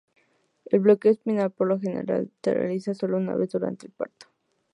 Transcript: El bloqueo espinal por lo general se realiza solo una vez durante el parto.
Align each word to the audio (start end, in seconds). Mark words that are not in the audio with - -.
El 0.65 0.79
bloqueo 0.79 1.11
espinal 1.11 1.51
por 1.51 1.67
lo 1.67 1.79
general 1.79 2.31
se 2.41 2.55
realiza 2.55 2.95
solo 2.95 3.17
una 3.17 3.35
vez 3.35 3.49
durante 3.51 3.85
el 3.85 3.93
parto. 3.93 4.25